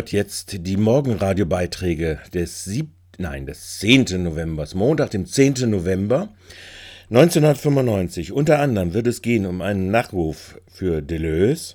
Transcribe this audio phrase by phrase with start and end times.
[0.00, 2.88] Hört jetzt die Morgenradiobeiträge des sieb
[3.18, 4.22] nein, des 10.
[4.22, 5.68] November, Montag, dem 10.
[5.68, 6.30] November
[7.10, 8.32] 1995.
[8.32, 11.74] Unter anderem wird es gehen um einen Nachruf für Deleuze.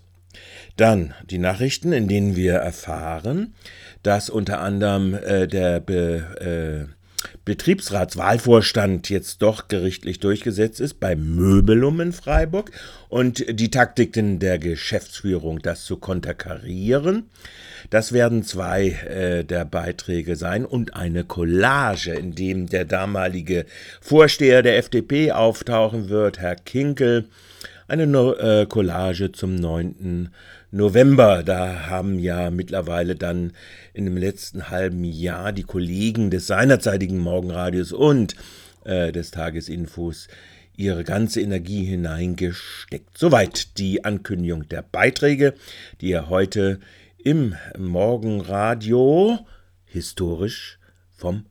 [0.76, 3.54] Dann die Nachrichten, in denen wir erfahren,
[4.02, 6.96] dass unter anderem äh, der Be, äh,
[7.46, 12.72] Betriebsratswahlvorstand jetzt doch gerichtlich durchgesetzt ist bei Möbelum in Freiburg
[13.08, 17.30] und die Taktiken der Geschäftsführung, das zu konterkarieren.
[17.90, 23.66] Das werden zwei äh, der Beiträge sein und eine Collage, in dem der damalige
[24.02, 27.26] Vorsteher der FDP auftauchen wird, Herr Kinkel.
[27.88, 30.30] Eine no äh, Collage zum 9.
[30.72, 31.44] November.
[31.44, 33.54] Da haben ja mittlerweile dann
[33.94, 38.36] in dem letzten halben Jahr die Kollegen des seinerzeitigen Morgenradios und
[38.84, 40.28] äh, des Tagesinfos
[40.76, 43.18] ihre ganze Energie hineingesteckt.
[43.18, 45.54] Soweit die Ankündigung der Beiträge,
[46.02, 46.80] die ihr heute
[47.26, 49.40] im Morgenradio
[49.84, 50.78] historisch
[51.10, 51.48] vom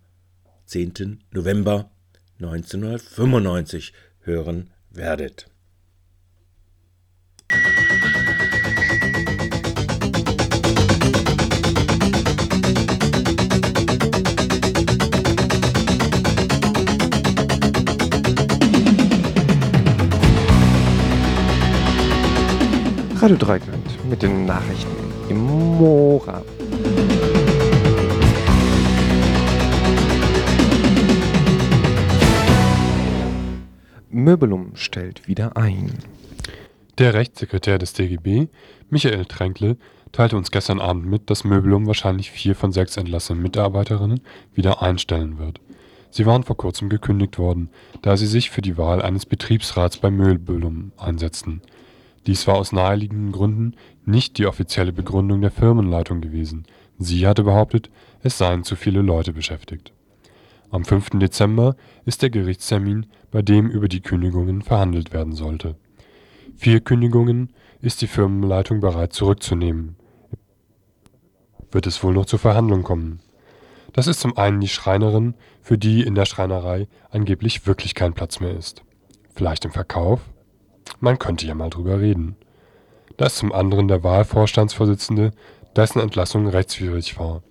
[0.66, 1.24] 10.
[1.32, 1.90] November
[2.38, 5.50] 1995 hören werdet.
[23.20, 24.93] Radio Dreikland mit den Nachrichten
[25.28, 25.38] im
[25.78, 26.42] Mora.
[34.10, 35.98] Möbelum stellt wieder ein.
[36.98, 38.48] Der Rechtssekretär des DGB,
[38.88, 39.76] Michael Tränkle,
[40.12, 44.20] teilte uns gestern Abend mit, dass Möbelum wahrscheinlich vier von sechs entlassenen Mitarbeiterinnen
[44.54, 45.60] wieder einstellen wird.
[46.10, 47.70] Sie waren vor kurzem gekündigt worden,
[48.02, 51.60] da sie sich für die Wahl eines Betriebsrats bei Möbelum einsetzten.
[52.26, 56.64] Dies war aus naheliegenden Gründen nicht die offizielle Begründung der Firmenleitung gewesen,
[56.98, 57.90] sie hatte behauptet,
[58.22, 59.92] es seien zu viele Leute beschäftigt.
[60.70, 61.10] Am 5.
[61.20, 65.76] Dezember ist der Gerichtstermin, bei dem über die Kündigungen verhandelt werden sollte.
[66.56, 69.96] Vier Kündigungen ist die Firmenleitung bereit zurückzunehmen.
[71.70, 73.20] Wird es wohl noch zur Verhandlung kommen?
[73.92, 78.40] Das ist zum einen die Schreinerin, für die in der Schreinerei angeblich wirklich kein Platz
[78.40, 78.82] mehr ist.
[79.34, 80.20] Vielleicht im Verkauf?
[81.00, 82.36] Man könnte ja mal drüber reden.
[83.16, 85.32] Da ist zum anderen der Wahlvorstandsvorsitzende,
[85.76, 87.42] dessen Entlassung rechtswidrig war.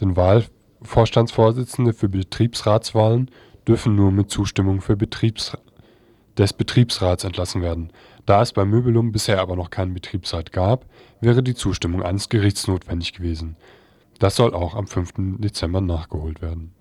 [0.00, 3.30] Denn Wahlvorstandsvorsitzende für Betriebsratswahlen
[3.66, 5.56] dürfen nur mit Zustimmung Betriebs
[6.38, 7.90] des Betriebsrats entlassen werden.
[8.26, 10.84] Da es bei Möbelum bisher aber noch keinen Betriebsrat gab,
[11.20, 13.56] wäre die Zustimmung eines Gerichts notwendig gewesen.
[14.18, 15.38] Das soll auch am 5.
[15.38, 16.72] Dezember nachgeholt werden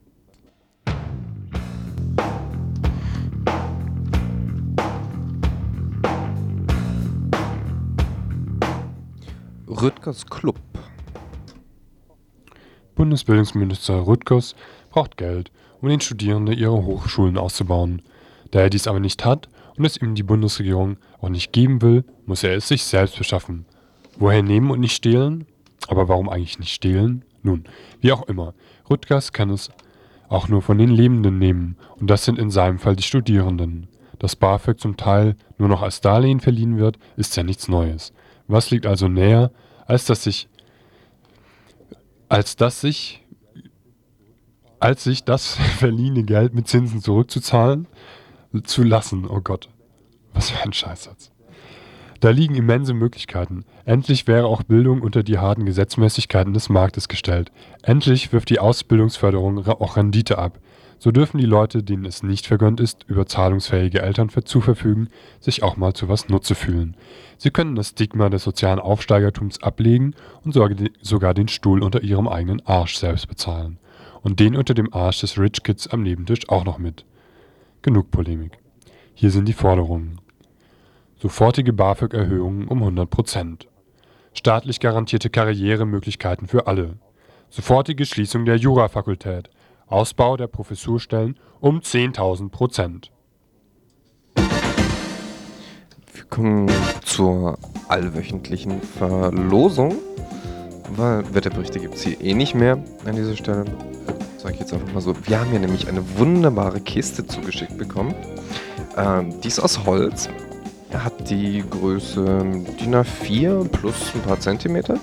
[9.67, 10.59] Rüttgers Club.
[12.93, 14.55] Bundesbildungsminister Rüttgers
[14.91, 18.03] braucht Geld, um den Studierenden ihre Hochschulen auszubauen.
[18.51, 22.03] Da er dies aber nicht hat und es ihm die Bundesregierung auch nicht geben will,
[22.27, 23.65] muss er es sich selbst beschaffen.
[24.17, 25.47] Woher nehmen und nicht stehlen?
[25.87, 27.25] Aber warum eigentlich nicht stehlen?
[27.41, 27.63] Nun,
[28.01, 28.53] wie auch immer,
[28.87, 29.71] Rüttgers kann es
[30.29, 33.87] auch nur von den Lebenden nehmen, und das sind in seinem Fall die Studierenden.
[34.19, 38.13] Dass BAföG zum Teil nur noch als Darlehen verliehen wird, ist ja nichts Neues.
[38.47, 39.51] Was liegt also näher,
[39.85, 40.47] als dass sich
[42.29, 43.23] als dass sich
[44.79, 47.87] als sich das verliehene Geld mit Zinsen zurückzuzahlen
[48.63, 49.25] zu lassen.
[49.27, 49.69] Oh Gott,
[50.33, 51.31] was für ein Scheißsatz.
[52.21, 53.65] Da liegen immense Möglichkeiten.
[53.83, 57.51] Endlich wäre auch Bildung unter die harten Gesetzmäßigkeiten des Marktes gestellt.
[57.83, 60.59] Endlich wirft die Ausbildungsförderung auch Rendite ab.
[60.97, 65.61] So dürfen die Leute, denen es nicht vergönnt ist, über zahlungsfähige Eltern zu verfügen, sich
[65.61, 66.95] auch mal zu was Nutze fühlen.
[67.37, 72.65] Sie können das Stigma des sozialen Aufsteigertums ablegen und sogar den Stuhl unter ihrem eigenen
[72.65, 73.77] Arsch selbst bezahlen.
[74.23, 77.05] Und den unter dem Arsch des Rich Kids am Nebentisch auch noch mit.
[77.83, 78.57] Genug Polemik.
[79.13, 80.19] Hier sind die Forderungen.
[81.17, 83.67] Sofortige BAföG-Erhöhungen um 100 Prozent.
[84.33, 86.97] Staatlich garantierte Karrieremöglichkeiten für alle.
[87.49, 89.49] Sofortige Schließung der Jurafakultät.
[89.87, 93.11] Ausbau der Professurstellen um 10.000 Prozent.
[96.13, 96.69] Wir kommen
[97.03, 99.95] zur allwöchentlichen Verlosung.
[100.95, 103.65] Weil Wetterberichte gibt es hier eh nicht mehr an dieser Stelle.
[104.37, 105.15] Sage ich jetzt einfach mal so.
[105.27, 108.13] Wir haben hier nämlich eine wunderbare Kiste zugeschickt bekommen.
[108.95, 110.29] Ähm, die ist aus Holz.
[111.03, 112.23] Hat die Größe
[112.79, 114.97] DIN A4 plus ein paar Zentimeter.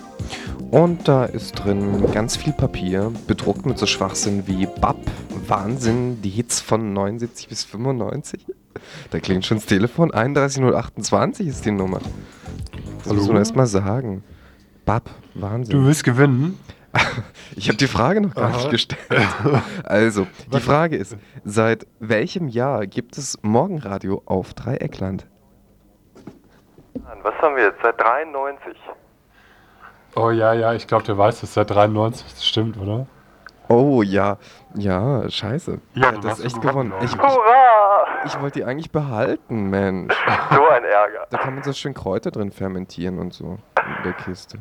[0.71, 4.97] Und da ist drin ganz viel Papier, bedruckt mit so Schwachsinn wie BAP,
[5.47, 8.47] Wahnsinn, die Hits von 79 bis 95.
[9.11, 10.12] Da klingt schon das Telefon.
[10.12, 12.00] 31028 ist die Nummer.
[12.99, 13.17] Das Hallo?
[13.17, 14.25] muss man erstmal sagen.
[14.85, 15.79] Bab, Wahnsinn.
[15.79, 16.59] Du willst gewinnen?
[17.55, 18.56] Ich habe die Frage noch gar Aha.
[18.56, 18.99] nicht gestellt.
[19.85, 25.27] Also, die Frage ist, seit welchem Jahr gibt es Morgenradio auf Dreieckland?
[26.94, 27.81] Was haben wir jetzt?
[27.83, 28.77] Seit 93.
[30.15, 32.27] Oh ja, ja, ich glaube, der weiß das seit 93.
[32.35, 33.06] Das stimmt, oder?
[33.69, 34.37] Oh ja,
[34.75, 35.81] ja, scheiße.
[35.94, 37.05] Ja, du das echt gewonnen, gewonnen.
[37.05, 38.06] Ich, glaub ich, Hurra!
[38.27, 40.15] ich wollte die eigentlich behalten, Mensch.
[40.50, 41.27] So ein Ärger.
[41.31, 44.59] Da kann man so schön Kräuter drin fermentieren und so in der Kiste.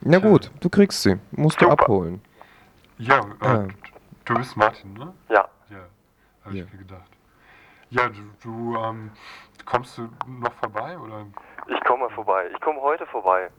[0.00, 1.18] Na gut, du kriegst sie.
[1.32, 1.82] Musst du Super.
[1.82, 2.22] abholen.
[2.96, 3.64] Ja, äh, Ah.
[4.24, 5.12] du bist Martin, ne?
[5.28, 5.46] Ja.
[5.68, 5.76] Ja,
[6.46, 6.64] habe Ja.
[6.64, 7.09] ich mir gedacht.
[7.90, 9.10] Ja, du, du ähm,
[9.64, 11.26] kommst du noch vorbei oder?
[11.66, 12.44] Ich komme vorbei.
[12.54, 13.50] Ich komme heute vorbei.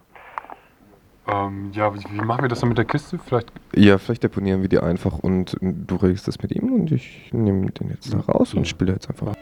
[1.28, 3.20] Ähm, ja, wie, wie machen wir das dann mit der Kiste?
[3.20, 3.52] Vielleicht.
[3.76, 7.72] Ja, vielleicht deponieren wir die einfach und du regelst das mit ihm und ich nehme
[7.72, 9.36] den jetzt da raus und spiele jetzt einfach.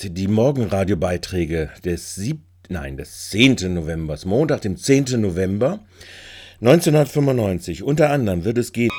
[0.00, 3.74] Die Morgenradiobeiträge des sieb nein, des 10.
[3.74, 5.20] Novembers, Montag, dem 10.
[5.20, 5.80] November
[6.60, 7.84] 1995.
[7.84, 8.90] Unter anderem wird es gehen.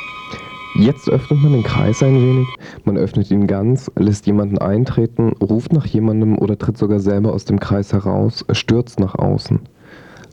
[0.76, 2.48] Jetzt öffnet man den Kreis ein wenig,
[2.86, 7.44] man öffnet ihn ganz, lässt jemanden eintreten, ruft nach jemandem oder tritt sogar selber aus
[7.44, 9.60] dem Kreis heraus, stürzt nach außen.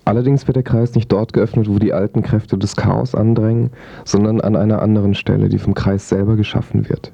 [0.05, 3.70] Allerdings wird der Kreis nicht dort geöffnet, wo die alten Kräfte des Chaos andrängen,
[4.05, 7.12] sondern an einer anderen Stelle, die vom Kreis selber geschaffen wird.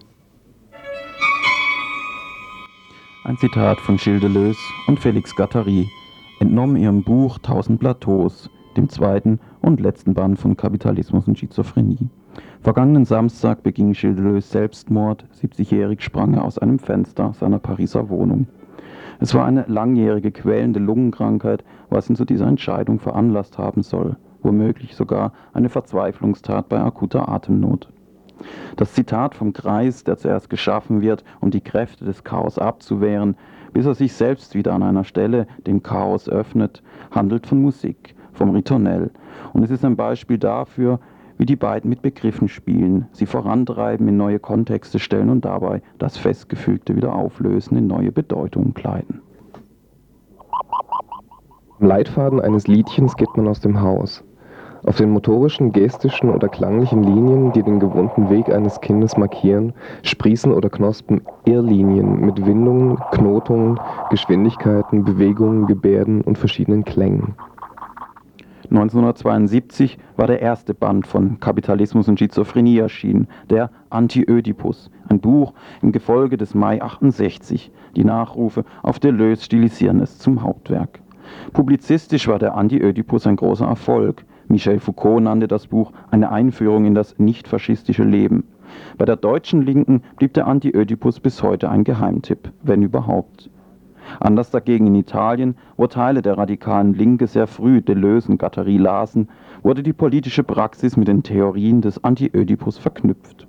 [3.24, 4.58] Ein Zitat von Gilles Deleuze
[4.88, 5.86] und Félix Guattari,
[6.40, 12.08] entnommen ihrem Buch Tausend Plateaus, dem zweiten und letzten Band von Kapitalismus und Schizophrenie.
[12.60, 18.46] Vergangenen Samstag beging Gilles Selbstmord, 70-jährig sprang er aus einem Fenster seiner Pariser Wohnung.
[19.20, 24.96] Es war eine langjährige quälende Lungenkrankheit, was ihn zu dieser Entscheidung veranlasst haben soll, womöglich
[24.96, 27.88] sogar eine Verzweiflungstat bei akuter Atemnot.
[28.76, 33.36] Das Zitat vom Kreis, der zuerst geschaffen wird, um die Kräfte des Chaos abzuwehren,
[33.72, 38.50] bis er sich selbst wieder an einer Stelle dem Chaos öffnet, handelt von Musik, vom
[38.50, 39.10] Ritornell.
[39.52, 41.00] Und es ist ein Beispiel dafür,
[41.38, 46.16] wie die beiden mit Begriffen spielen, sie vorantreiben, in neue Kontexte stellen und dabei das
[46.16, 49.22] Festgefügte wieder auflösen, in neue Bedeutungen kleiden.
[51.80, 54.22] Am Leitfaden eines Liedchens geht man aus dem Haus.
[54.84, 60.52] Auf den motorischen, gestischen oder klanglichen Linien, die den gewohnten Weg eines Kindes markieren, sprießen
[60.52, 63.78] oder knospen Irrlinien mit Windungen, Knotungen,
[64.10, 67.34] Geschwindigkeiten, Bewegungen, Gebärden und verschiedenen Klängen.
[68.72, 75.52] 1972 war der erste Band von Kapitalismus und Schizophrenie erschienen, der Anti-Ödipus, ein Buch
[75.82, 77.70] im Gefolge des Mai 68.
[77.96, 81.00] Die Nachrufe auf Deleuze stilisieren es zum Hauptwerk.
[81.52, 84.24] Publizistisch war der Anti-Ödipus ein großer Erfolg.
[84.48, 88.44] Michel Foucault nannte das Buch eine Einführung in das nicht-faschistische Leben.
[88.96, 93.50] Bei der deutschen Linken blieb der Anti-Ödipus bis heute ein Geheimtipp, wenn überhaupt.
[94.20, 99.28] Anders dagegen in Italien, wo Teile der radikalen Linke sehr früh Deleuze und Guattari lasen,
[99.62, 103.46] wurde die politische Praxis mit den Theorien des Anti-Ödipus verknüpft.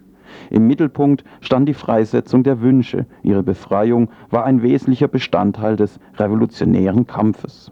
[0.50, 7.08] Im Mittelpunkt stand die Freisetzung der Wünsche, ihre Befreiung war ein wesentlicher Bestandteil des revolutionären
[7.08, 7.72] Kampfes.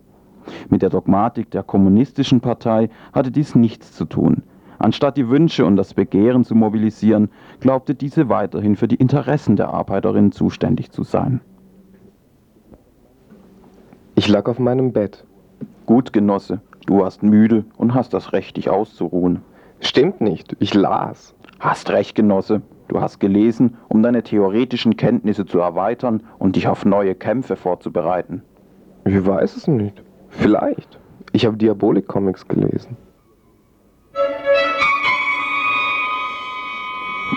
[0.70, 4.44] Mit der Dogmatik der kommunistischen Partei hatte dies nichts zu tun.
[4.80, 9.70] Anstatt die Wünsche und das Begehren zu mobilisieren, glaubte diese weiterhin für die Interessen der
[9.70, 11.42] Arbeiterinnen zuständig zu sein.
[14.22, 15.24] Ich lag auf meinem Bett.
[15.88, 19.42] Gut, Genosse, du warst müde und hast das Recht, dich auszuruhen.
[19.80, 21.34] Stimmt nicht, ich las.
[21.60, 22.62] Hast recht, Genosse.
[22.88, 28.44] Du hast gelesen, um deine theoretischen Kenntnisse zu erweitern und dich auf neue Kämpfe vorzubereiten.
[29.06, 30.04] Ich weiß es nicht.
[30.30, 31.00] Vielleicht.
[31.32, 32.98] Ich habe Diabolik-Comics gelesen.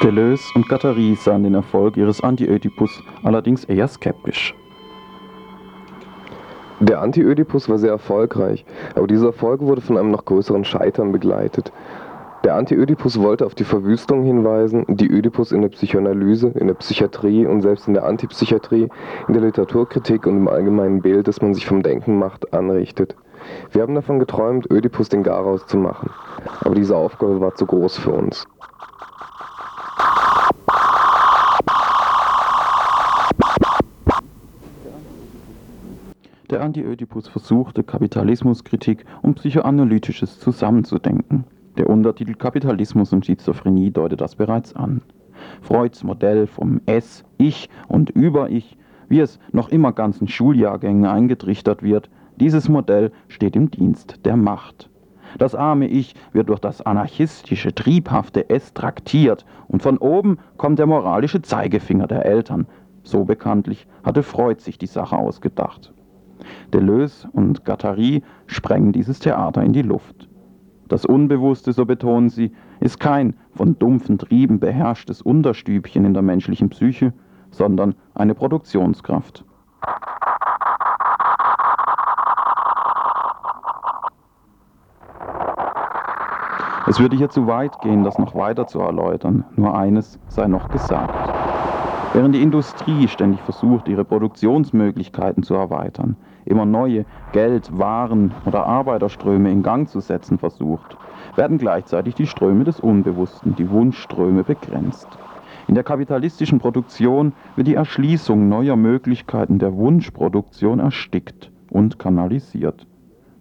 [0.03, 4.55] Deleuze und Guattari sahen den Erfolg ihres Anti-Ödipus allerdings eher skeptisch.
[6.85, 11.73] Der Anti-Ödipus war sehr erfolgreich, aber dieser Erfolg wurde von einem noch größeren Scheitern begleitet.
[12.45, 17.47] Der Anti-Ödipus wollte auf die Verwüstung hinweisen, die Ödipus in der Psychoanalyse, in der Psychiatrie
[17.47, 18.91] und selbst in der Antipsychiatrie,
[19.29, 23.17] in der Literaturkritik und im allgemeinen Bild, das man sich vom Denken macht, anrichtet.
[23.73, 26.11] Wir haben davon geträumt, Ödipus den Garaus zu machen,
[26.61, 28.47] aber diese Aufgabe war zu groß für uns.
[36.55, 41.43] Der Anti-Ödipus versuchte, Kapitalismuskritik und Psychoanalytisches zusammenzudenken.
[41.77, 45.03] Der Untertitel Kapitalismus und Schizophrenie deutet das bereits an.
[45.63, 52.09] Freuds Modell vom Es, Ich und Über-Ich, wie es noch immer ganzen Schuljahrgängen eingetrichtert wird,
[52.37, 54.89] dieses Modell steht im Dienst der Macht.
[55.39, 60.87] Das arme Ich wird durch das anarchistische, triebhafte Es traktiert und von oben kommt der
[60.87, 62.69] moralische Zeigefinger der Eltern.
[63.03, 65.93] So bekanntlich hatte Freud sich die Sache ausgedacht.
[66.73, 70.29] Deleuze und Guattari sprengen dieses Theater in die Luft.
[70.88, 76.69] Das Unbewusste, so betonen sie, ist kein von dumpfen Trieben beherrschtes Unterstübchen in der menschlichen
[76.69, 77.12] Psyche,
[77.50, 79.45] sondern eine Produktionskraft.
[86.87, 90.69] Es würde hier zu weit gehen, das noch weiter zu erläutern, nur eines sei noch
[90.69, 91.34] gesagt.
[92.14, 99.50] Während die Industrie ständig versucht, ihre Produktionsmöglichkeiten zu erweitern, immer neue Geld-, Waren- oder Arbeiterströme
[99.50, 100.97] in Gang zu setzen versucht,
[101.35, 105.09] werden gleichzeitig die Ströme des Unbewussten, die Wunschströme begrenzt.
[105.66, 112.87] In der kapitalistischen Produktion wird die Erschließung neuer Möglichkeiten der Wunschproduktion erstickt und kanalisiert.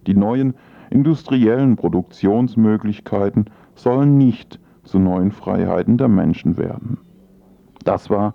[0.08, 0.54] Die neuen
[0.90, 3.44] industriellen Produktionsmöglichkeiten
[3.76, 6.98] sollen nicht zu neuen Freiheiten der Menschen werden.
[7.84, 8.34] Das war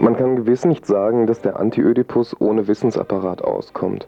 [0.00, 4.06] Man kann gewiss nicht sagen, dass der Anti-Ödipus ohne Wissensapparat auskommt.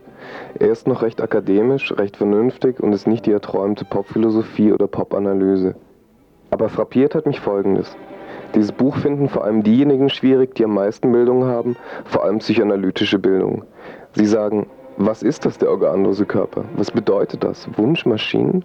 [0.59, 5.75] Er ist noch recht akademisch, recht vernünftig und ist nicht die erträumte Popphilosophie oder Popanalyse.
[6.50, 7.97] Aber frappiert hat mich Folgendes.
[8.55, 13.19] Dieses Buch finden vor allem diejenigen schwierig, die am meisten Bildung haben, vor allem psychoanalytische
[13.19, 13.64] Bildung.
[14.14, 14.66] Sie sagen,
[14.97, 16.64] was ist das, der organlose Körper?
[16.76, 17.69] Was bedeutet das?
[17.76, 18.64] Wunschmaschinen?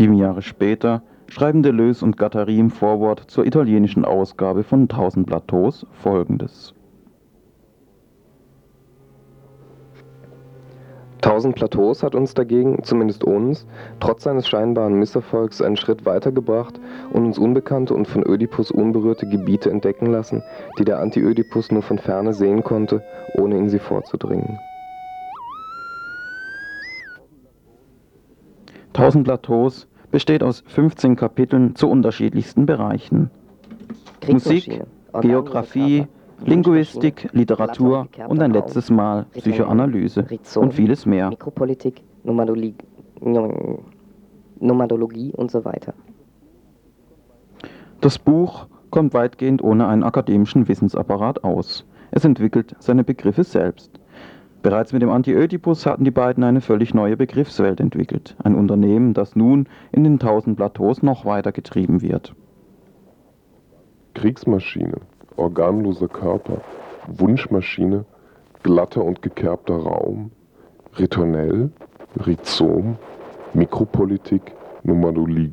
[0.00, 5.86] Sieben Jahre später schreiben Deleuze und Guattari im Vorwort zur italienischen Ausgabe von Tausend Plateaus
[5.92, 6.72] folgendes.
[11.20, 13.66] Tausend Plateaus hat uns dagegen, zumindest uns,
[14.00, 16.80] trotz seines scheinbaren Misserfolgs einen Schritt weitergebracht
[17.12, 20.42] und uns unbekannte und von Ödipus unberührte Gebiete entdecken lassen,
[20.78, 23.02] die der Anti-Ödipus nur von ferne sehen konnte,
[23.34, 24.58] ohne in sie vorzudringen.
[29.00, 33.30] Tausend Plateaus besteht aus 15 Kapiteln zu unterschiedlichsten Bereichen.
[34.28, 34.82] Musik,
[35.22, 36.06] Geografie,
[36.44, 40.26] Linguistik, Literatur und ein letztes Mal Psychoanalyse
[40.56, 41.30] und vieles mehr.
[41.30, 42.02] Mikropolitik,
[44.58, 45.94] Nomadologie und so weiter.
[48.02, 51.86] Das Buch kommt weitgehend ohne einen akademischen Wissensapparat aus.
[52.10, 53.99] Es entwickelt seine Begriffe selbst.
[54.62, 58.36] Bereits mit dem Anti-Ödipus hatten die beiden eine völlig neue Begriffswelt entwickelt.
[58.44, 62.34] Ein Unternehmen, das nun in den tausend Plateaus noch weiter getrieben wird.
[64.14, 64.96] Kriegsmaschine,
[65.36, 66.60] organloser Körper,
[67.06, 68.04] Wunschmaschine,
[68.62, 70.30] glatter und gekerbter Raum,
[70.98, 71.70] Ritornell,
[72.26, 72.98] Rhizom,
[73.54, 74.52] Mikropolitik,
[74.82, 75.52] Nomadologie.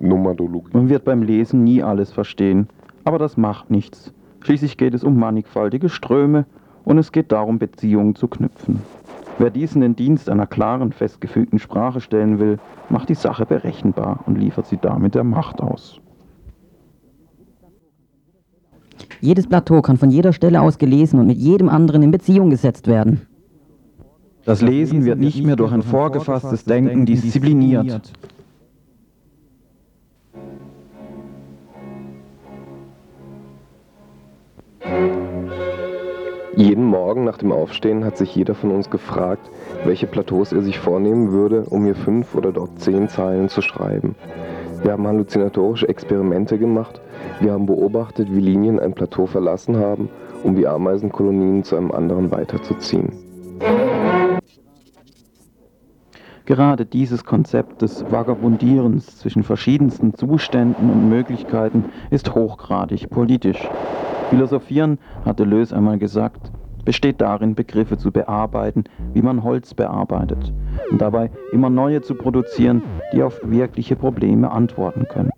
[0.00, 0.70] Nomadologie.
[0.72, 2.68] Man wird beim Lesen nie alles verstehen,
[3.04, 4.14] aber das macht nichts.
[4.40, 6.46] Schließlich geht es um mannigfaltige Ströme
[6.84, 8.80] und es geht darum, Beziehungen zu knüpfen.
[9.38, 14.20] Wer dies in den Dienst einer klaren, festgefügten Sprache stellen will, macht die Sache berechenbar
[14.26, 16.00] und liefert sie damit der Macht aus.
[19.20, 22.86] Jedes Plateau kann von jeder Stelle aus gelesen und mit jedem anderen in Beziehung gesetzt
[22.86, 23.22] werden.
[24.44, 28.12] Das Lesen wird nicht mehr durch ein vorgefasstes Denken diszipliniert.
[36.58, 39.48] Jeden Morgen nach dem Aufstehen hat sich jeder von uns gefragt,
[39.84, 44.16] welche Plateaus er sich vornehmen würde, um hier fünf oder dort zehn Zeilen zu schreiben.
[44.82, 47.00] Wir haben halluzinatorische Experimente gemacht,
[47.38, 50.08] wir haben beobachtet, wie Linien ein Plateau verlassen haben,
[50.42, 53.12] um wie Ameisenkolonien zu einem anderen weiterzuziehen.
[56.44, 63.68] Gerade dieses Konzept des Vagabundierens zwischen verschiedensten Zuständen und Möglichkeiten ist hochgradig politisch.
[64.30, 66.52] Philosophieren, hat Deleuze einmal gesagt,
[66.84, 70.52] besteht darin, Begriffe zu bearbeiten, wie man Holz bearbeitet,
[70.90, 72.82] und dabei immer neue zu produzieren,
[73.12, 75.30] die auf wirkliche Probleme antworten können.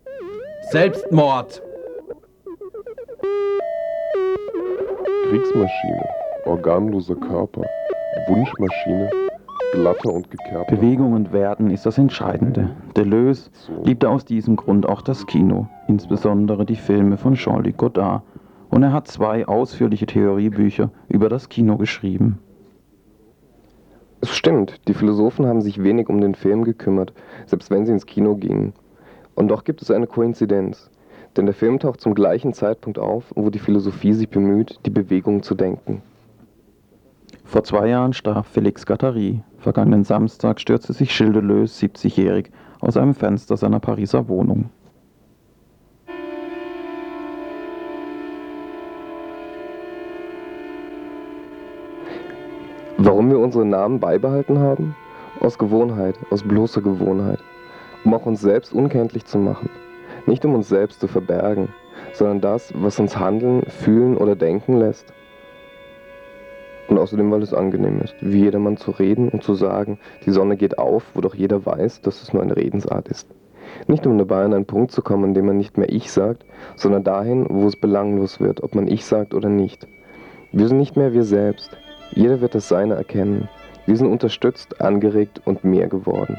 [0.71, 1.63] Selbstmord!
[5.29, 6.09] Kriegsmaschine,
[6.45, 7.63] organloser Körper,
[8.27, 9.11] Wunschmaschine,
[9.73, 10.75] glatter und gekerbter.
[10.75, 12.71] Bewegung und Werden ist das Entscheidende.
[12.97, 13.51] Deleuze
[13.85, 18.23] liebte aus diesem Grund auch das Kino, insbesondere die Filme von Jean-Luc Godard,
[18.71, 22.39] und er hat zwei ausführliche Theoriebücher über das Kino geschrieben.
[24.23, 27.13] Es stimmt, die Philosophen haben sich wenig um den Film gekümmert,
[27.47, 28.75] selbst wenn sie ins Kino gingen.
[29.35, 30.91] Und doch gibt es eine Koinzidenz.
[31.37, 35.43] Denn der Film taucht zum gleichen Zeitpunkt auf, wo die Philosophie sich bemüht, die Bewegung
[35.43, 36.03] zu denken.
[37.45, 39.43] Vor zwei Jahren starb Felix Gattari.
[39.59, 42.51] Vergangenen Samstag stürzte sich Deleuze, 70-jährig,
[42.81, 44.71] aus einem Fenster seiner Pariser Wohnung.
[53.03, 54.95] Warum wir unsere Namen beibehalten haben?
[55.41, 57.39] Aus Gewohnheit, aus bloßer Gewohnheit.
[58.05, 59.71] Um auch uns selbst unkenntlich zu machen.
[60.27, 61.71] Nicht um uns selbst zu verbergen,
[62.13, 65.15] sondern das, was uns handeln, fühlen oder denken lässt.
[66.89, 70.59] Und außerdem, weil es angenehm ist, wie jedermann zu reden und zu sagen, die Sonne
[70.59, 73.31] geht auf, wo doch jeder weiß, dass es nur eine Redensart ist.
[73.87, 76.45] Nicht um dabei an einen Punkt zu kommen, an dem man nicht mehr ich sagt,
[76.77, 79.89] sondern dahin, wo es belanglos wird, ob man ich sagt oder nicht.
[80.53, 81.79] Wir sind nicht mehr wir selbst.
[82.13, 83.49] Jeder wird das Seine erkennen.
[83.87, 86.37] Wir sind unterstützt, angeregt und mehr geworden.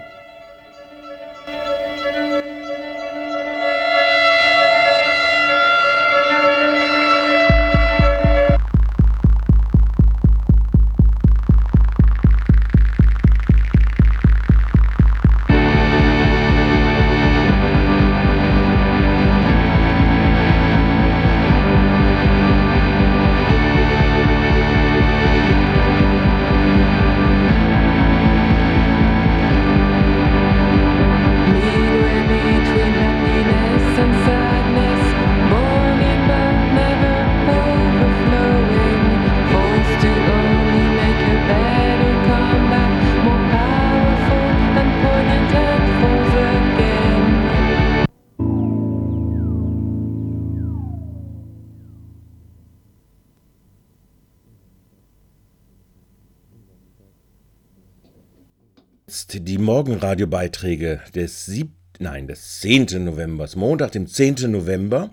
[59.72, 63.06] Morgenradiobeiträge des des 10.
[63.06, 64.52] Novembers, Montag, dem 10.
[64.52, 65.12] November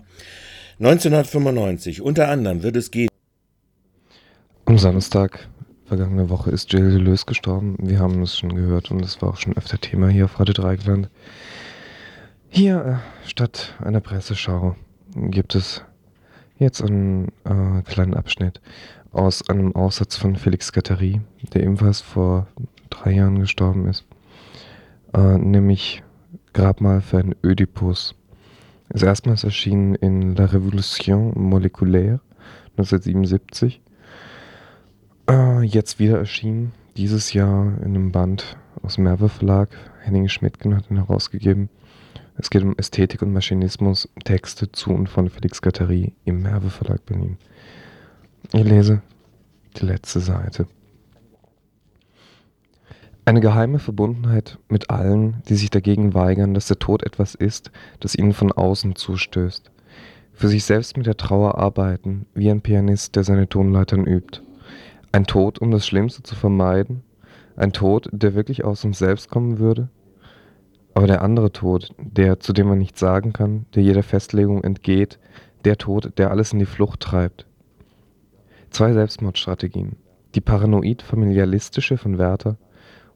[0.79, 2.01] 1995.
[2.01, 3.07] Unter anderem wird es gehen.
[4.65, 5.47] Am Samstag
[5.85, 7.77] vergangene Woche ist Gilles Deleuze gestorben.
[7.79, 10.53] Wir haben es schon gehört und es war auch schon öfter Thema hier auf Radio
[10.53, 11.09] Dreigland.
[12.49, 14.75] Hier äh, statt einer Presseschau
[15.15, 15.83] gibt es
[16.57, 18.59] jetzt einen äh, kleinen Abschnitt
[19.13, 21.21] aus einem Aufsatz von Felix Gattari,
[21.53, 22.47] der ebenfalls vor
[22.89, 24.03] drei Jahren gestorben ist.
[25.13, 26.03] Äh, nämlich
[26.53, 28.15] Grabmal für einen Ödipus.
[28.89, 32.19] Ist erstmals erschienen in La Révolution moléculaire
[32.77, 33.81] 1977.
[35.29, 39.69] Äh, jetzt wieder erschienen, dieses Jahr in einem Band aus dem Merve Verlag.
[40.01, 41.69] Henning Schmidtgen hat ihn herausgegeben.
[42.35, 47.05] Es geht um Ästhetik und Maschinismus, Texte zu und von Felix Gattari im Merve Verlag
[47.05, 47.37] Berlin.
[48.53, 49.01] Ich lese
[49.77, 50.65] die letzte Seite.
[53.25, 58.15] Eine geheime Verbundenheit mit allen, die sich dagegen weigern, dass der Tod etwas ist, das
[58.15, 59.71] ihnen von außen zustößt.
[60.33, 64.41] Für sich selbst mit der Trauer arbeiten, wie ein Pianist, der seine Tonleitern übt.
[65.11, 67.03] Ein Tod, um das Schlimmste zu vermeiden?
[67.55, 69.89] Ein Tod, der wirklich aus uns selbst kommen würde?
[70.93, 75.19] Aber der andere Tod, der, zu dem man nichts sagen kann, der jeder Festlegung entgeht,
[75.65, 77.45] der Tod, der alles in die Flucht treibt.
[78.69, 79.97] Zwei Selbstmordstrategien.
[80.35, 82.57] Die paranoid-familialistische von Werther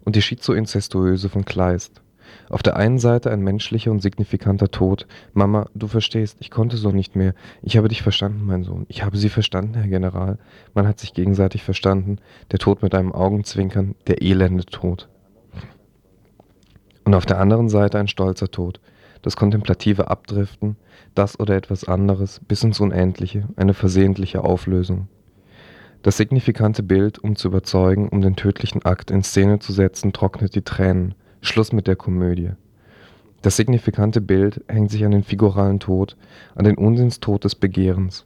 [0.05, 2.01] und die schizoinzestuöse von Kleist.
[2.49, 5.07] Auf der einen Seite ein menschlicher und signifikanter Tod.
[5.33, 7.33] Mama, du verstehst, ich konnte so nicht mehr.
[7.61, 8.85] Ich habe dich verstanden, mein Sohn.
[8.89, 10.37] Ich habe Sie verstanden, Herr General.
[10.73, 12.17] Man hat sich gegenseitig verstanden.
[12.51, 15.09] Der Tod mit einem Augenzwinkern, der elende Tod.
[17.05, 18.79] Und auf der anderen Seite ein stolzer Tod.
[19.21, 20.75] Das kontemplative Abdriften,
[21.15, 25.07] das oder etwas anderes, bis ins Unendliche, eine versehentliche Auflösung.
[26.03, 30.53] Das signifikante Bild, um zu überzeugen, um den tödlichen Akt in Szene zu setzen, trocknet
[30.53, 31.15] die Tränen.
[31.41, 32.51] Schluss mit der Komödie.
[33.41, 36.15] Das signifikante Bild hängt sich an den figuralen Tod,
[36.55, 38.25] an den Unsinnstod des Begehrens.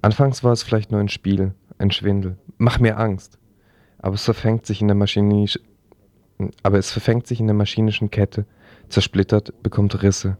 [0.00, 2.36] Anfangs war es vielleicht nur ein Spiel, ein Schwindel.
[2.56, 3.38] Mach mir Angst.
[3.98, 5.58] Aber es verfängt sich in der Maschinisch
[6.62, 8.46] aber es verfängt sich in der maschinischen Kette,
[8.88, 10.36] zersplittert, bekommt Risse.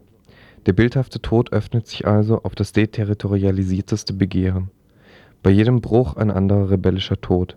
[0.65, 4.71] Der bildhafte Tod öffnet sich also auf das deterritorialisierteste Begehren.
[5.45, 7.55] Bei jedem Bruch ein anderer rebellischer Tod.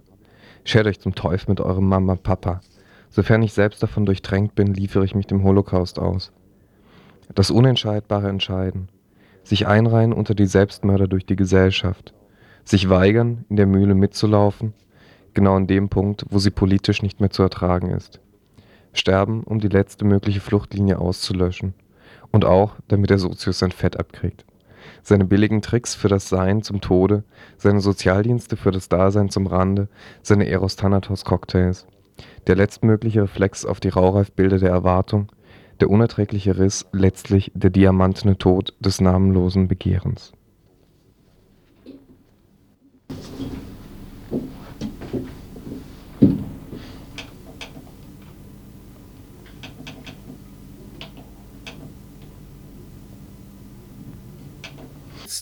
[0.62, 2.61] Schert euch zum Teufel mit eurem Mama, Papa.
[3.09, 6.31] Sofern ich selbst davon durchtränkt bin, liefere ich mich dem Holocaust aus.
[7.35, 8.90] Das Unentscheidbare entscheiden.
[9.42, 12.12] Sich einreihen unter die Selbstmörder durch die Gesellschaft.
[12.62, 14.74] Sich weigern, in der Mühle mitzulaufen,
[15.33, 18.20] genau an dem Punkt, wo sie politisch nicht mehr zu ertragen ist.
[18.92, 21.72] Sterben, um die letzte mögliche Fluchtlinie auszulöschen.
[22.33, 24.44] Und auch, damit der Sozius sein Fett abkriegt
[25.03, 27.24] seine billigen Tricks für das Sein zum Tode,
[27.57, 29.88] seine Sozialdienste für das Dasein zum Rande,
[30.22, 31.87] seine Eros Thanatos Cocktails.
[32.46, 35.31] Der letztmögliche Reflex auf die Raureifbilder der Erwartung,
[35.81, 40.33] der unerträgliche Riss, letztlich der diamantene Tod des namenlosen Begehrens.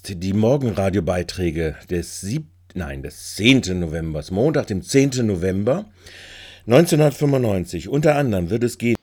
[0.09, 3.81] Die Morgenradiobeiträge des sieb nein, des 10.
[3.81, 5.27] Novembers, Montag, dem 10.
[5.27, 5.87] November
[6.67, 7.89] 1995.
[7.89, 8.97] Unter anderem wird es gehen.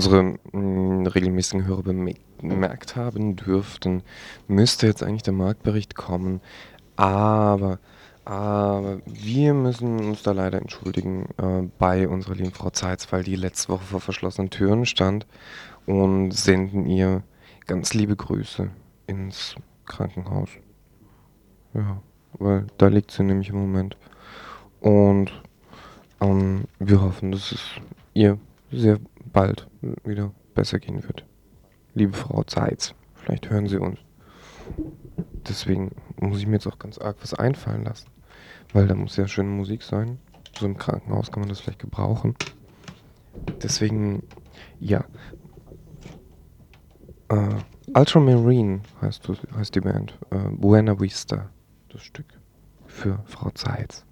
[0.00, 4.02] Unsere mh, regelmäßigen Hörer bemerkt haben dürften,
[4.48, 6.40] müsste jetzt eigentlich der Marktbericht kommen.
[6.96, 7.78] Aber,
[8.24, 13.36] aber wir müssen uns da leider entschuldigen äh, bei unserer lieben Frau Zeitz, weil die
[13.36, 15.26] letzte Woche vor verschlossenen Türen stand
[15.84, 17.22] und senden ihr
[17.66, 18.70] ganz liebe Grüße
[19.06, 20.48] ins Krankenhaus.
[21.74, 22.00] Ja,
[22.38, 23.98] weil da liegt sie nämlich im Moment.
[24.80, 25.30] Und
[26.22, 27.62] ähm, wir hoffen, dass es
[28.14, 28.38] ihr
[28.72, 28.98] sehr
[29.32, 29.68] bald
[30.04, 31.24] wieder besser gehen wird.
[31.94, 33.98] Liebe Frau Zeitz, vielleicht hören Sie uns.
[35.48, 38.08] Deswegen muss ich mir jetzt auch ganz arg was einfallen lassen.
[38.72, 40.18] Weil da muss ja schöne Musik sein.
[40.58, 42.36] So im Krankenhaus kann man das vielleicht gebrauchen.
[43.62, 44.22] Deswegen,
[44.78, 45.04] ja.
[47.28, 47.56] Äh,
[47.94, 50.18] Ultramarine heißt, heißt die Band.
[50.30, 51.50] Äh, Buena Vista,
[51.88, 52.26] das Stück.
[52.86, 54.04] Für Frau Zeitz.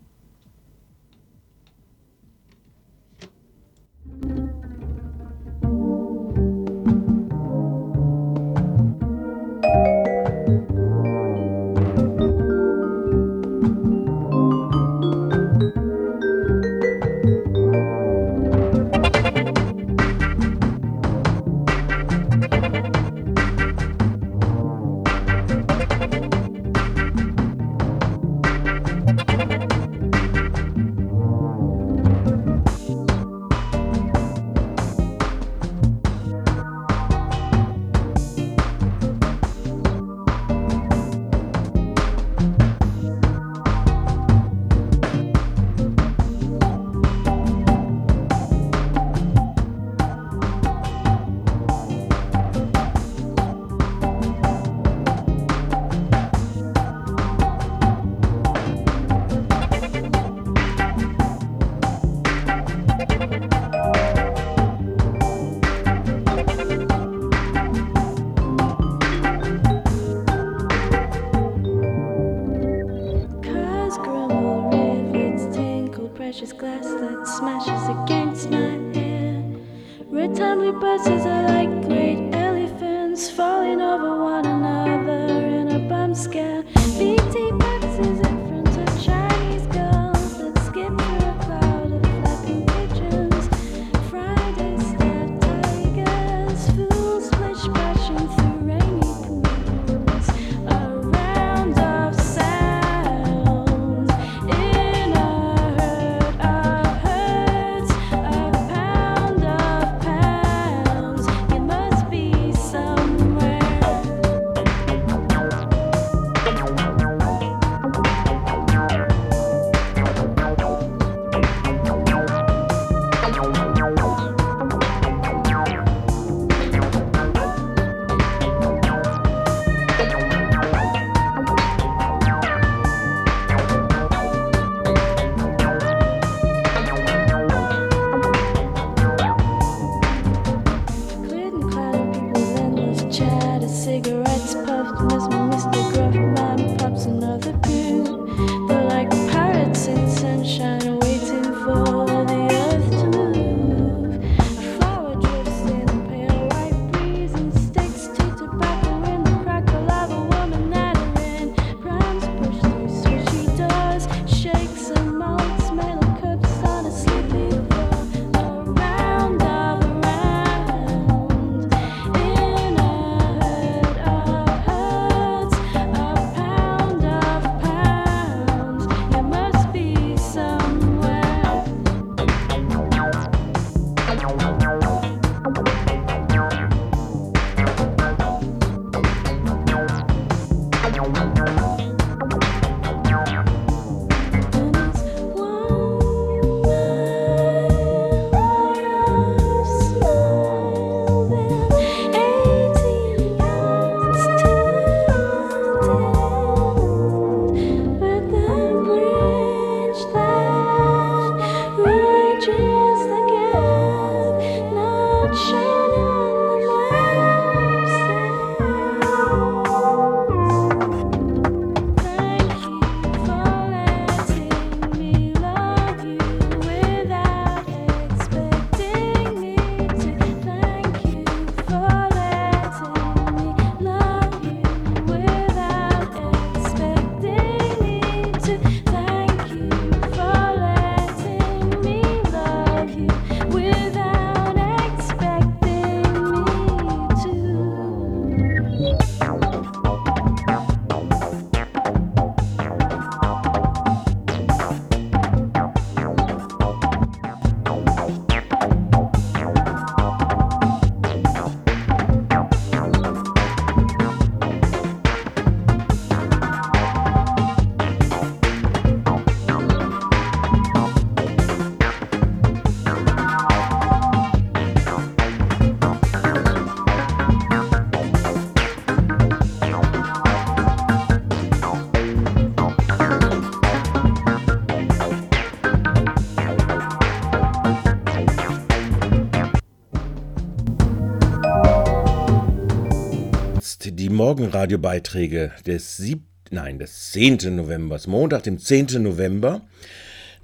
[294.38, 296.24] Morgenradiobeiträge des 7.
[296.53, 297.57] Nein, des 10.
[297.57, 299.03] November, Montag, dem 10.
[299.03, 299.62] November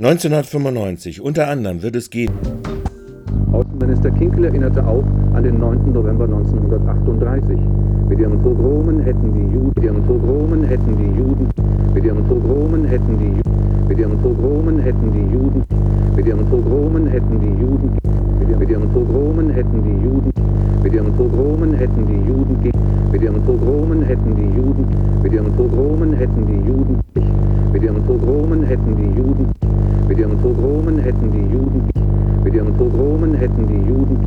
[0.00, 1.20] 1995.
[1.20, 2.32] Unter anderem wird es gehen.
[3.52, 5.04] Außenminister Kinkel erinnerte auch
[5.34, 5.92] an den 9.
[5.92, 7.56] November 1938.
[8.08, 11.48] Mit ihren Pogromen hätten die Juden, mit ihren Pogromen hätten die Juden,
[11.94, 15.64] mit ihren Pogromen hätten die Juden, mit ihren Pogromen hätten die Juden,
[16.16, 17.96] mit ihren Pogromen hätten die Juden,
[18.58, 20.32] mit ihren, Pogromen hätten die Juden,
[20.82, 22.56] mit ihren Pogromen hätten die Juden,
[23.10, 24.86] mit ihren Pogromen hätten die Juden,
[25.22, 27.00] mit ihren Pogromen hätten die Juden,
[27.72, 29.52] mit ihren Pogromen hätten die Juden,
[30.08, 31.90] mit ihren Pogromen hätten die Juden,
[32.44, 34.24] mit ihren Pogromen hätten die Juden,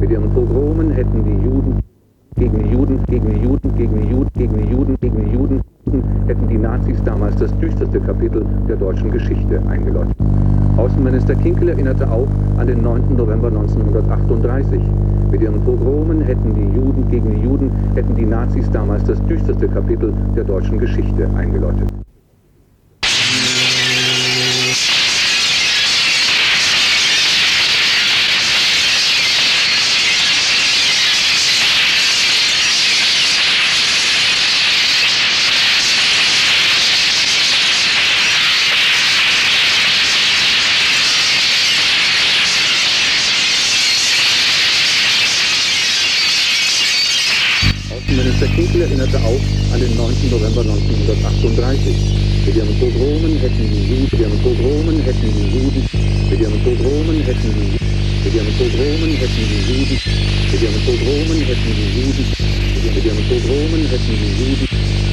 [0.00, 1.80] mit ihren Pogromen hätten die Juden,
[2.36, 5.60] gegen die Juden, gegen die Juden, gegen die Juden, gegen die Juden, gegen die Juden,
[6.26, 10.14] hätten die Nazis damals das düsterste Kapitel der deutschen Geschichte eingeläutet.
[10.78, 13.16] Außenminister Kinkel erinnerte auch an den 9.
[13.16, 14.80] November 1938.
[15.28, 19.66] Mit ihren Pogromen hätten die Juden gegen die Juden, hätten die Nazis damals das düsterste
[19.66, 21.88] Kapitel der deutschen Geschichte eingeläutet.
[48.08, 50.14] Außenminister Kinkel erinnerte auch an den 9.
[50.48, 51.92] November 1938.
[52.46, 55.84] Mit ihren Pogromen hätten die Juden, mit ihren Pogromen hätten die Juden,
[56.30, 59.98] mit ihren Pogromen hätten die Juden, mit ihren Pogromen hätten die Juden,
[60.48, 62.24] mit ihren Pogromen hätten die Juden,
[62.88, 64.64] mit ihren Pogromen hätten die Juden,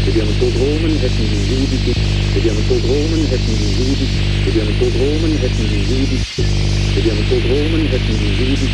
[0.06, 1.96] mit ihren Pogromen hätten die Juden,
[2.32, 4.08] mit ihren Pogromen hätten die Juden,
[4.56, 6.20] mit ihren Pogromen hätten die Juden,
[6.96, 8.70] mit ihren Pogromen hätten die Juden,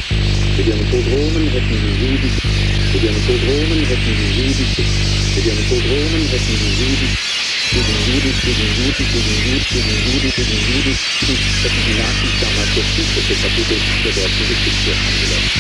[0.58, 4.68] mit ihren Pogromen hätten die Juden, mit ihren Pogromen hätten die Juden,
[5.36, 7.08] mit ihren Pogromen hätten die Juden,
[7.72, 10.96] gegen Juden, gegen Juden, gegen Juden, gegen Juden, gegen Juden,
[11.64, 15.52] hätten die Nazis damals das fünfte Kapitel der deutschen Geschichte angelangt.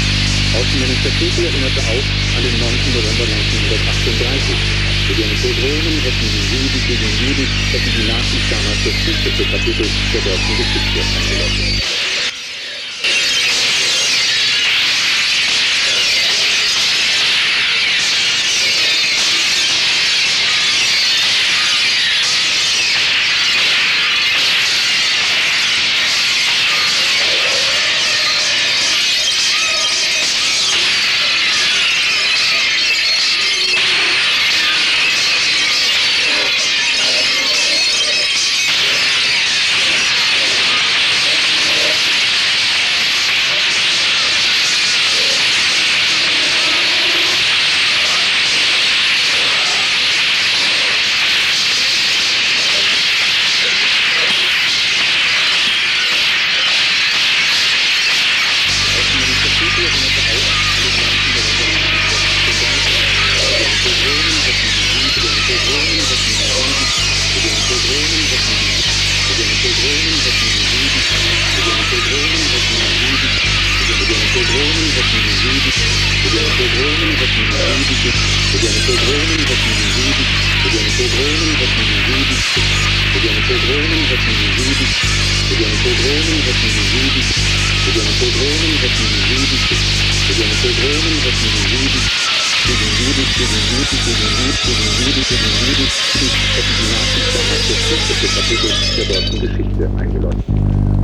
[0.51, 2.03] Außenminister Kinkel erinnerte auch
[2.35, 2.91] an den 9.
[2.91, 4.57] November 1938.
[5.07, 9.87] Mit ihren Pogromen hätten die Juden gegen Juden, hätten die Nazis damals das fünfte Kapitel
[10.11, 11.55] der deutschen Geschichte angelangt.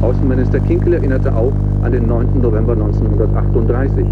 [0.01, 2.41] Außenminister Kinkel erinnerte auch an den 9.
[2.41, 4.05] November 1938.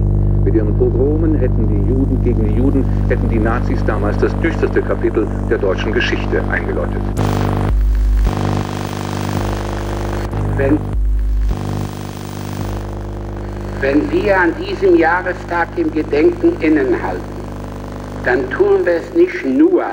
[0.56, 5.28] Ihren Pogromen hätten die Juden gegen die Juden, hätten die Nazis damals das düsterste Kapitel
[5.50, 7.02] der deutschen Geschichte eingeläutet.
[10.56, 10.80] Wenn,
[13.82, 17.36] wenn wir an diesem Jahrestag im Gedenken innenhalten,
[18.24, 19.84] dann tun wir es nicht nur,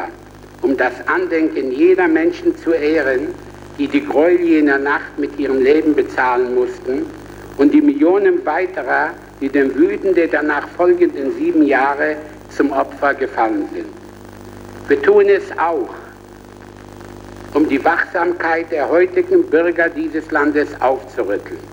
[0.62, 3.34] um das Andenken jeder Menschen zu ehren,
[3.78, 7.04] die die Gräuel jener Nacht mit ihrem Leben bezahlen mussten,
[7.58, 9.10] und die Millionen weiterer,
[9.42, 12.16] die dem Wüten der danach folgenden sieben Jahre
[12.48, 13.88] zum Opfer gefallen sind.
[14.86, 15.92] Wir tun es auch,
[17.52, 21.71] um die Wachsamkeit der heutigen Bürger dieses Landes aufzurütteln.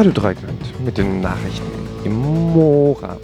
[0.00, 1.70] Radio Dreikland mit den Nachrichten
[2.04, 2.16] im
[2.54, 3.18] Mora.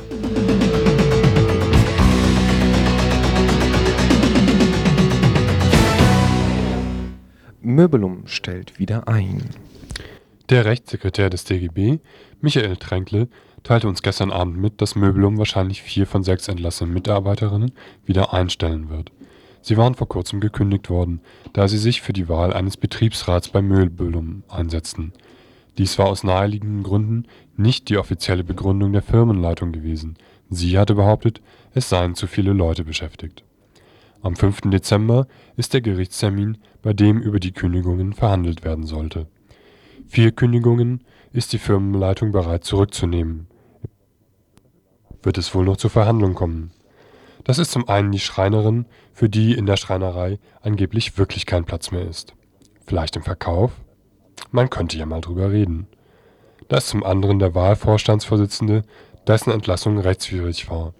[7.62, 9.48] Möbelum stellt wieder ein.
[10.50, 12.00] Der Rechtssekretär des DGB,
[12.42, 13.28] Michael Tränkle,
[13.62, 17.72] teilte uns gestern Abend mit, dass Möbelum wahrscheinlich vier von sechs entlassenen Mitarbeiterinnen
[18.04, 19.12] wieder einstellen wird.
[19.62, 21.22] Sie waren vor kurzem gekündigt worden,
[21.54, 25.14] da sie sich für die Wahl eines Betriebsrats bei Möbelum einsetzten.
[25.78, 30.16] Dies war aus naheliegenden Gründen nicht die offizielle Begründung der Firmenleitung gewesen.
[30.48, 31.42] Sie hatte behauptet,
[31.74, 33.44] es seien zu viele Leute beschäftigt.
[34.22, 34.62] Am 5.
[34.70, 39.28] Dezember ist der Gerichtstermin, bei dem über die Kündigungen verhandelt werden sollte.
[40.08, 43.48] Vier Kündigungen ist die Firmenleitung bereit zurückzunehmen.
[45.22, 46.70] Wird es wohl noch zur Verhandlung kommen?
[47.44, 51.90] Das ist zum einen die Schreinerin, für die in der Schreinerei angeblich wirklich kein Platz
[51.90, 52.34] mehr ist.
[52.86, 53.72] Vielleicht im Verkauf?
[54.50, 55.86] Man könnte ja mal drüber reden.
[56.68, 58.82] Da ist zum anderen der Wahlvorstandsvorsitzende,
[59.26, 60.94] dessen Entlassung rechtswidrig war.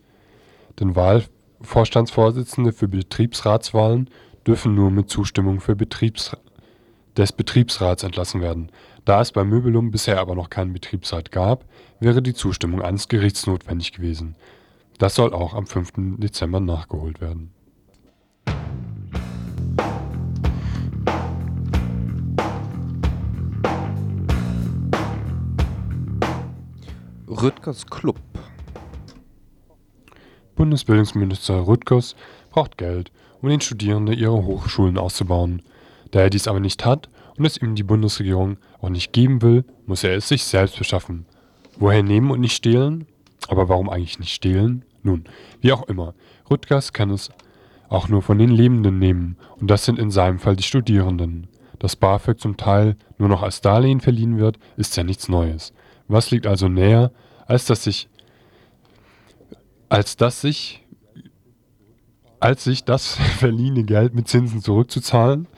[0.78, 4.11] Denn Wahlvorstandsvorsitzende für Betriebsratswahlen
[4.47, 6.37] dürfen nur mit Zustimmung für Betriebs
[7.16, 8.70] des Betriebsrats entlassen werden.
[9.05, 11.64] Da es bei Möbelum bisher aber noch keinen Betriebsrat gab,
[12.01, 14.37] wäre die Zustimmung eines Gerichts notwendig gewesen.
[14.99, 16.18] Das soll auch am 5.
[16.18, 17.53] Dezember nachgeholt werden.
[27.43, 28.18] Rüttgers Club.
[30.55, 32.16] Bundesbildungsminister Rüttgers
[32.51, 33.12] braucht Geld,
[33.43, 35.61] um den Studierenden ihre Hochschulen auszubauen.
[36.12, 39.64] Da er dies aber nicht hat und es ihm die Bundesregierung auch nicht geben will,
[39.84, 41.26] muss er es sich selbst beschaffen.
[41.78, 43.07] Woher nehmen und nicht stehlen?
[43.49, 44.87] Aber warum eigentlich nicht stehlen?
[45.03, 45.24] Nun,
[45.61, 46.14] wie auch immer,
[46.51, 47.28] Rüttgers kann es
[47.91, 51.49] auch nur von den Lebenden nehmen, und das sind in seinem Fall die Studierenden.
[51.80, 55.74] Dass BAföG zum Teil nur noch als Darlehen verliehen wird, ist ja nichts Neues.
[56.09, 57.12] Was liegt also näher,
[57.47, 58.09] als dass sich
[59.89, 60.85] als dass sich
[62.41, 65.49] als sich das verliehene Geld mit Zinsen zurückzuzahlen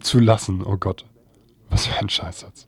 [0.00, 0.62] zu lassen.
[0.64, 1.04] Oh Gott,
[1.70, 2.66] was für ein Scheißsatz.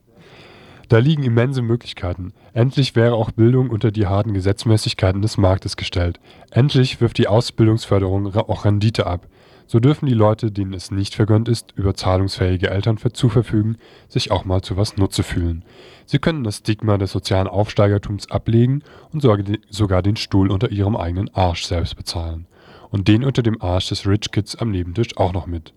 [0.89, 2.35] Da liegen immense Möglichkeiten.
[2.53, 6.21] Endlich wäre auch Bildung unter die harten Gesetzmäßigkeiten des Marktes gestellt.
[6.51, 9.27] Endlich wirft die Ausbildungsförderung auch Rendite ab.
[9.67, 13.77] So dürfen die Leute, denen es nicht vergönnt ist, über zahlungsfähige Eltern zu verfügen,
[14.09, 15.65] sich auch mal zu was Nutze fühlen.
[16.07, 21.35] Sie können das Stigma des sozialen Aufsteigertums ablegen und sogar den Stuhl unter ihrem eigenen
[21.35, 22.47] Arsch selbst bezahlen.
[22.91, 25.73] Und den unter dem Arsch des Rich Kids am Nebentisch auch noch mit.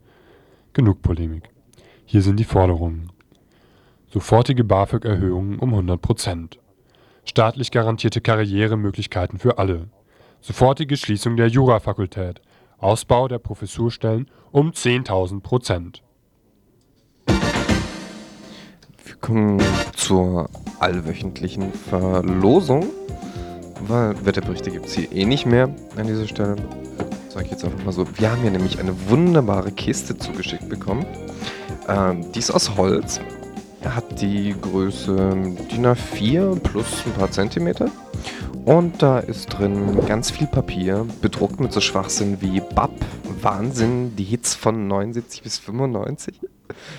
[0.73, 1.49] Genug Polemik.
[2.05, 3.11] Hier sind die Forderungen.
[4.09, 6.59] Sofortige BAföG-Erhöhungen um 100 Prozent.
[7.25, 9.87] Staatlich garantierte Karrieremöglichkeiten für alle.
[10.41, 12.41] Sofortige Schließung der Jurafakultät.
[12.77, 16.03] Ausbau der Professurstellen um 10.000 Prozent.
[17.25, 19.61] Wir kommen
[19.95, 20.49] zur
[20.79, 22.85] allwöchentlichen Verlosung.
[23.81, 26.55] Weil Wetterberichte gibt es hier eh nicht mehr an dieser Stelle.
[27.29, 28.07] Sage ich jetzt einfach mal so.
[28.17, 31.05] Wir haben hier nämlich eine wunderbare Kiste zugeschickt bekommen.
[31.87, 33.19] Ähm, die ist aus Holz.
[33.83, 35.15] Hat die Größe
[35.71, 37.89] DIN A4 plus ein paar Zentimeter.
[38.65, 42.91] Und da ist drin ganz viel Papier, bedruckt mit so Schwachsinn wie BAP,
[43.41, 46.41] Wahnsinn, die Hits von 79 bis 95.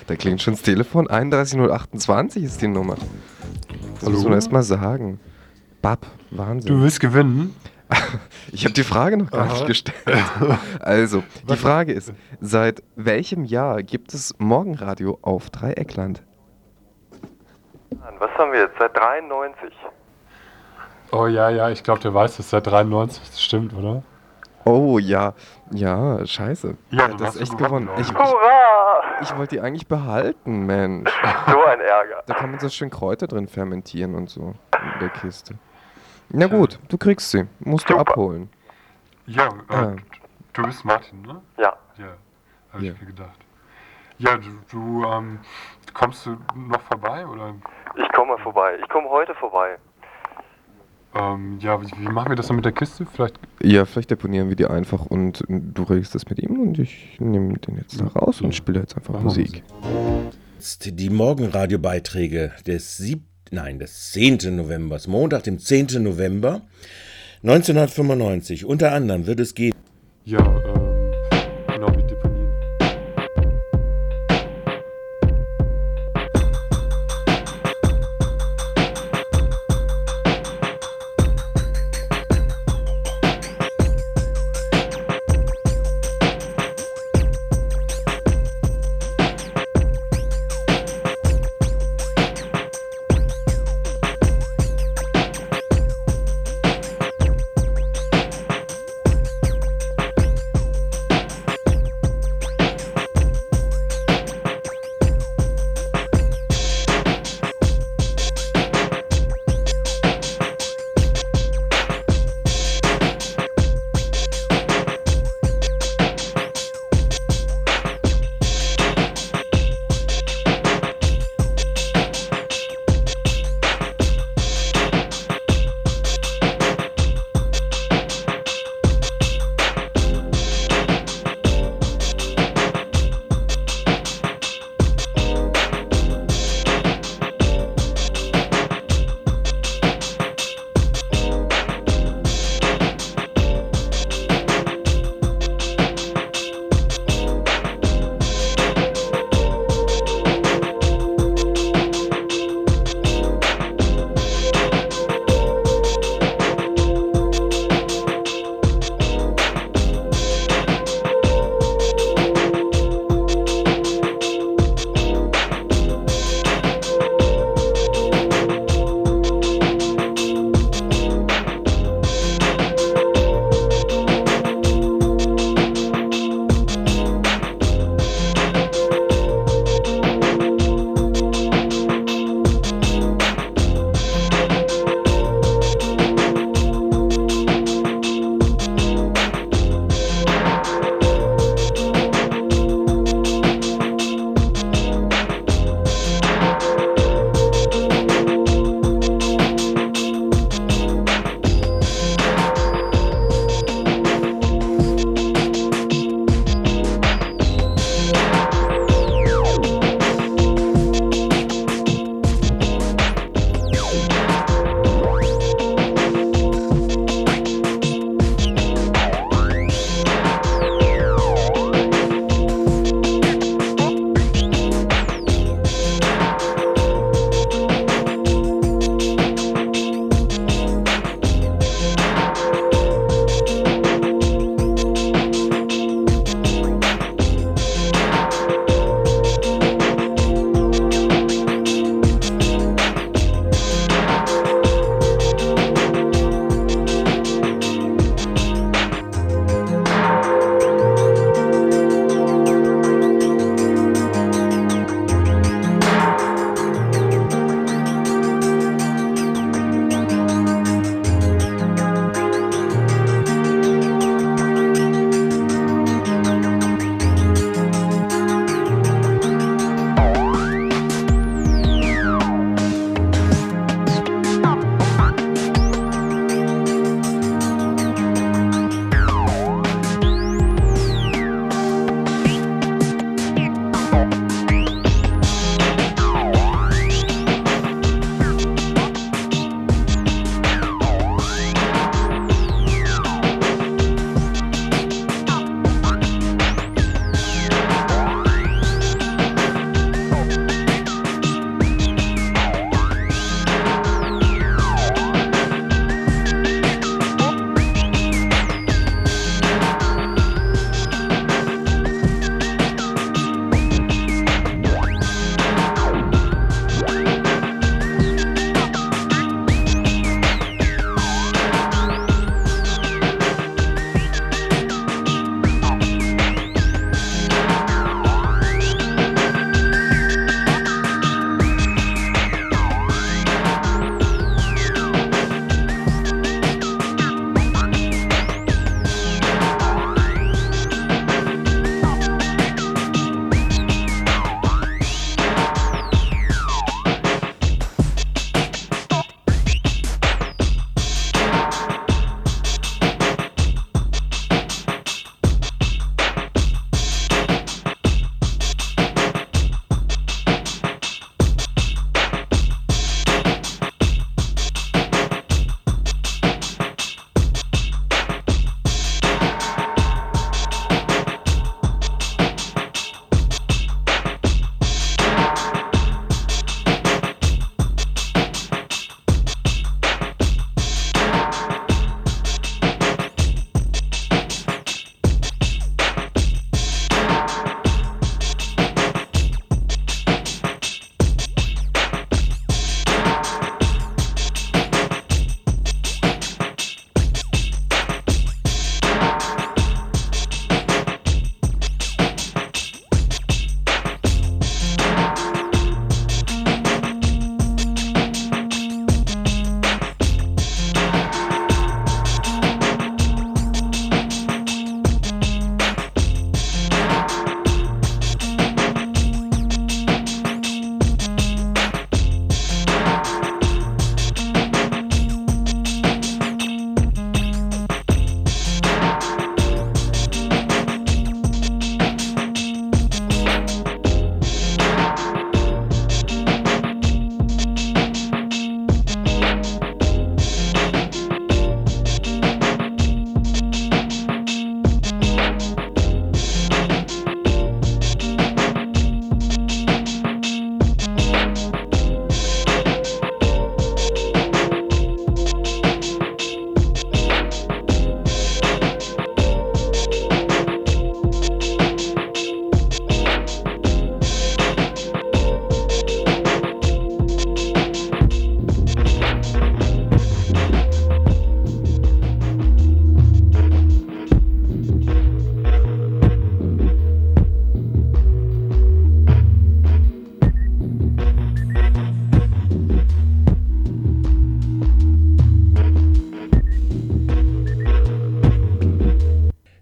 [0.07, 1.07] Da klingt schon das Telefon.
[1.07, 2.95] 31028 ist die Nummer.
[2.95, 4.11] Das Hallo?
[4.13, 5.19] muss man erst mal sagen.
[5.81, 6.73] BAP, Wahnsinn.
[6.73, 7.55] Du willst gewinnen?
[8.51, 9.53] Ich habe die Frage noch gar Aha.
[9.53, 9.95] nicht gestellt.
[10.79, 16.23] Also, die Frage ist, seit welchem Jahr gibt es Morgenradio auf Dreieckland?
[18.19, 18.75] Was haben wir jetzt?
[18.79, 19.71] Seit 93.
[21.11, 23.23] Oh ja, ja, ich glaube, der weiß das seit 93.
[23.29, 24.03] Das stimmt, oder?
[24.65, 25.33] Oh ja,
[25.71, 26.77] ja, scheiße.
[26.91, 28.01] Ja, Ja, du das hast ist echt gewonnen, gewonnen.
[28.01, 28.09] Ich,
[29.23, 31.09] ich, ich wollte die eigentlich behalten, Mensch.
[31.49, 32.23] So ein Ärger.
[32.27, 34.53] Da kann man so schön Kräuter drin fermentieren und so
[34.93, 35.55] in der Kiste.
[36.29, 37.47] Na gut, du kriegst sie.
[37.59, 38.49] Musst du abholen.
[39.25, 39.95] Ja, äh, Ah.
[40.53, 41.41] du bist Martin, ne?
[41.57, 41.73] Ja.
[41.97, 42.05] Ja,
[42.73, 42.93] habe Ja.
[42.93, 43.39] ich mir gedacht.
[44.19, 45.39] Ja, du, du ähm,
[45.93, 47.55] kommst du noch vorbei oder?
[47.95, 48.77] Ich komme vorbei.
[48.81, 49.77] Ich komme heute vorbei.
[51.15, 53.05] Ähm, ja, wie, wie machen wir das dann mit der Kiste?
[53.05, 53.39] Vielleicht.
[53.63, 57.57] Ja, vielleicht deponieren wir die einfach und du redest das mit ihm und ich nehme
[57.57, 59.63] den jetzt da raus und spiele jetzt einfach Machen Musik.
[60.55, 64.55] Jetzt die Morgenradiobeiträge des sieb nein, des 10.
[64.55, 66.03] Novembers, Montag, dem 10.
[66.03, 66.61] November
[67.43, 68.65] 1995.
[68.65, 69.73] Unter anderem wird es gehen.
[70.25, 70.39] Ja,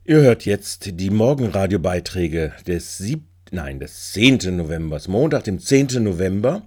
[0.10, 4.56] Ihr hört jetzt die Morgenradiobeiträge des sieb nein, des 10.
[4.56, 6.02] Novembers, Montag, dem 10.
[6.02, 6.62] November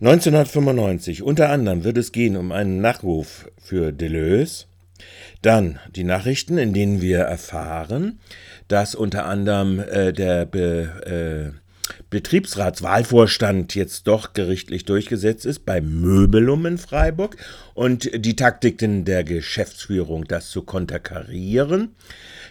[0.00, 1.22] 1995.
[1.22, 4.64] Unter anderem wird es gehen um einen Nachruf für Deleuze,
[5.42, 8.18] dann die Nachrichten, in denen wir erfahren,
[8.66, 11.64] dass unter anderem äh, der Be, äh,
[12.08, 17.36] Betriebsratswahlvorstand jetzt doch gerichtlich durchgesetzt ist bei Möbelum in Freiburg
[17.74, 21.94] und die Taktiken der Geschäftsführung, das zu konterkarieren.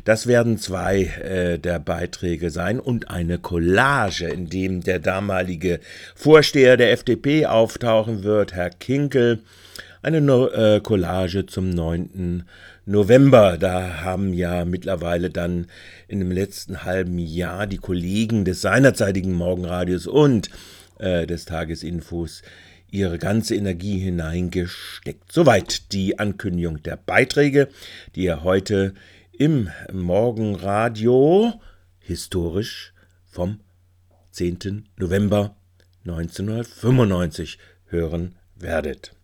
[0.03, 5.79] Das werden zwei äh, der Beiträge sein und eine Collage, in dem der damalige
[6.15, 9.39] Vorsteher der FDP auftauchen wird, Herr Kinkel.
[10.01, 12.43] Eine no äh, Collage zum 9.
[12.85, 13.57] November.
[13.57, 15.67] Da haben ja mittlerweile dann
[16.07, 20.49] in dem letzten halben Jahr die Kollegen des seinerzeitigen Morgenradios und
[20.99, 22.41] äh, des Tagesinfos
[22.91, 25.31] ihre ganze Energie hineingesteckt.
[25.31, 27.69] Soweit die Ankündigung der Beiträge,
[28.15, 28.93] die ihr heute
[29.37, 31.59] im Morgenradio
[31.99, 32.93] historisch
[33.25, 33.61] vom
[34.31, 34.87] 10.
[34.97, 35.55] November
[36.05, 39.15] 1995 hören werdet.